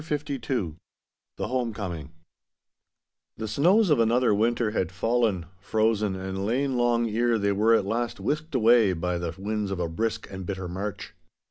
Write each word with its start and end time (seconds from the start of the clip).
*CHAPTER 0.03 0.39
LII* 0.49 0.77
*HOME 1.37 1.73
COMING* 1.75 2.09
The 3.37 3.47
snows 3.47 3.91
of 3.91 3.99
another 3.99 4.33
winter 4.33 4.71
had 4.71 4.91
fallen, 4.91 5.45
frozen, 5.59 6.15
and 6.15 6.43
lain 6.43 6.75
long 6.75 7.07
ere 7.07 7.37
they 7.37 7.51
were 7.51 7.75
at 7.75 7.85
last 7.85 8.19
whisked 8.19 8.55
away 8.55 8.93
by 8.93 9.19
the 9.19 9.35
winds 9.37 9.69
of 9.69 9.79
a 9.79 9.87
brisk 9.87 10.27
and 10.31 10.43
bitter 10.43 10.67
March. 10.67 11.13